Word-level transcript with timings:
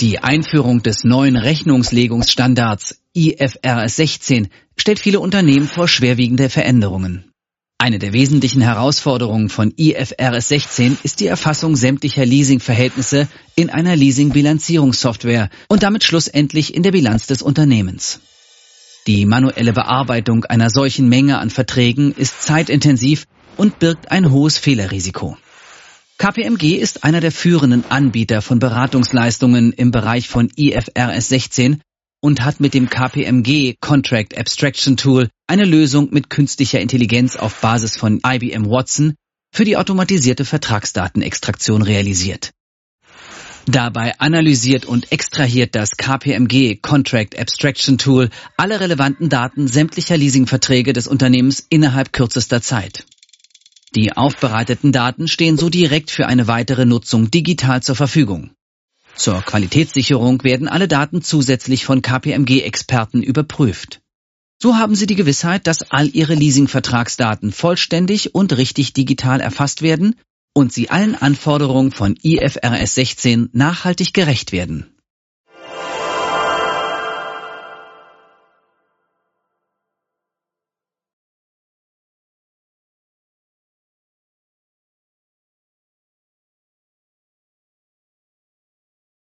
Die 0.00 0.18
Einführung 0.18 0.82
des 0.82 1.04
neuen 1.04 1.36
Rechnungslegungsstandards 1.36 3.02
IFRS 3.12 3.96
16 3.96 4.48
stellt 4.74 4.98
viele 4.98 5.20
Unternehmen 5.20 5.68
vor 5.68 5.88
schwerwiegende 5.88 6.48
Veränderungen. 6.48 7.30
Eine 7.76 7.98
der 7.98 8.14
wesentlichen 8.14 8.62
Herausforderungen 8.62 9.50
von 9.50 9.74
IFRS 9.76 10.48
16 10.48 10.96
ist 11.02 11.20
die 11.20 11.26
Erfassung 11.26 11.76
sämtlicher 11.76 12.24
Leasingverhältnisse 12.24 13.28
in 13.56 13.68
einer 13.68 13.94
Leasing-Bilanzierungssoftware 13.94 15.50
und 15.68 15.82
damit 15.82 16.02
schlussendlich 16.02 16.74
in 16.74 16.82
der 16.82 16.92
Bilanz 16.92 17.26
des 17.26 17.42
Unternehmens. 17.42 18.20
Die 19.06 19.26
manuelle 19.26 19.74
Bearbeitung 19.74 20.46
einer 20.46 20.70
solchen 20.70 21.10
Menge 21.10 21.36
an 21.36 21.50
Verträgen 21.50 22.12
ist 22.12 22.40
zeitintensiv 22.40 23.26
und 23.58 23.78
birgt 23.78 24.10
ein 24.10 24.30
hohes 24.30 24.56
Fehlerrisiko. 24.56 25.36
KPMG 26.20 26.76
ist 26.76 27.02
einer 27.02 27.22
der 27.22 27.32
führenden 27.32 27.82
Anbieter 27.88 28.42
von 28.42 28.58
Beratungsleistungen 28.58 29.72
im 29.72 29.90
Bereich 29.90 30.28
von 30.28 30.50
IFRS 30.54 31.30
16 31.30 31.80
und 32.20 32.44
hat 32.44 32.60
mit 32.60 32.74
dem 32.74 32.90
KPMG 32.90 33.76
Contract 33.80 34.36
Abstraction 34.36 34.98
Tool 34.98 35.30
eine 35.46 35.64
Lösung 35.64 36.10
mit 36.10 36.28
künstlicher 36.28 36.78
Intelligenz 36.78 37.36
auf 37.36 37.62
Basis 37.62 37.96
von 37.96 38.20
IBM 38.22 38.66
Watson 38.66 39.14
für 39.50 39.64
die 39.64 39.78
automatisierte 39.78 40.44
Vertragsdatenextraktion 40.44 41.80
realisiert. 41.80 42.50
Dabei 43.64 44.18
analysiert 44.18 44.84
und 44.84 45.12
extrahiert 45.12 45.74
das 45.74 45.96
KPMG 45.96 46.82
Contract 46.82 47.38
Abstraction 47.38 47.96
Tool 47.96 48.28
alle 48.58 48.78
relevanten 48.78 49.30
Daten 49.30 49.68
sämtlicher 49.68 50.18
Leasingverträge 50.18 50.92
des 50.92 51.06
Unternehmens 51.06 51.64
innerhalb 51.70 52.12
kürzester 52.12 52.60
Zeit. 52.60 53.06
Die 53.94 54.12
aufbereiteten 54.12 54.92
Daten 54.92 55.26
stehen 55.26 55.58
so 55.58 55.68
direkt 55.68 56.10
für 56.10 56.26
eine 56.26 56.46
weitere 56.46 56.86
Nutzung 56.86 57.30
digital 57.30 57.82
zur 57.82 57.96
Verfügung. 57.96 58.50
Zur 59.16 59.42
Qualitätssicherung 59.42 60.44
werden 60.44 60.68
alle 60.68 60.86
Daten 60.86 61.22
zusätzlich 61.22 61.84
von 61.84 62.00
KPMG-Experten 62.00 63.22
überprüft. 63.22 64.00
So 64.62 64.76
haben 64.76 64.94
Sie 64.94 65.06
die 65.06 65.16
Gewissheit, 65.16 65.66
dass 65.66 65.90
all 65.90 66.06
Ihre 66.08 66.34
Leasingvertragsdaten 66.34 67.50
vollständig 67.50 68.34
und 68.34 68.56
richtig 68.56 68.92
digital 68.92 69.40
erfasst 69.40 69.82
werden 69.82 70.14
und 70.54 70.72
Sie 70.72 70.90
allen 70.90 71.16
Anforderungen 71.16 71.90
von 71.90 72.16
IFRS 72.22 72.94
16 72.94 73.48
nachhaltig 73.52 74.14
gerecht 74.14 74.52
werden. 74.52 74.99